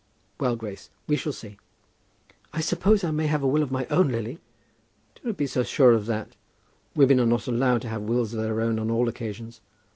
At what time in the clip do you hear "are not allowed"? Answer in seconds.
7.19-7.83